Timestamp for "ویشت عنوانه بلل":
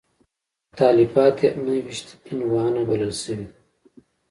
1.85-3.13